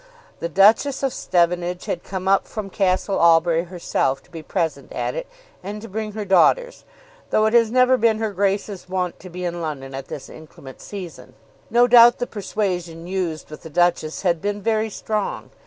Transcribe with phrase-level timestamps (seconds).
[0.39, 5.13] The Duchess of Stevenage had come up from Castle Albury herself to be present at
[5.13, 5.27] it
[5.61, 6.85] and to bring her daughters,
[7.29, 10.81] though it has never been her Grace's wont to be in London at this inclement
[10.81, 11.35] season.
[11.69, 15.51] No doubt the persuasion used with the Duchess had been very strong.